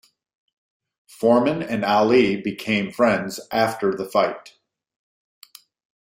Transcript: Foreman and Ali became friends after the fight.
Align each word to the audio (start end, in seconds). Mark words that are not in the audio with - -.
Foreman 1.05 1.61
and 1.61 1.85
Ali 1.85 2.35
became 2.41 2.91
friends 2.91 3.39
after 3.51 3.93
the 3.93 4.07
fight. 4.09 4.55